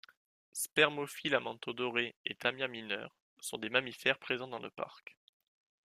[0.51, 5.15] Spermophile à manteau doré et tamia mineur sont des mammifères présents dans le parc.